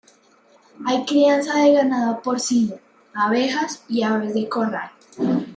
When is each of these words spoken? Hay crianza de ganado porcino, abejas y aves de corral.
Hay 0.87 1.05
crianza 1.05 1.59
de 1.59 1.73
ganado 1.73 2.23
porcino, 2.23 2.73
abejas 3.13 3.83
y 3.87 4.01
aves 4.01 4.33
de 4.33 4.49
corral. 4.49 4.89